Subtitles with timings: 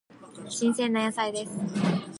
[0.49, 1.51] 新鮮な野菜です。